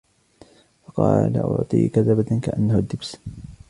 فقال 0.87 1.37
أعطيك 1.37 1.99
زبداً 1.99 2.39
كأنه 2.39 2.77
الدبس 2.77 3.17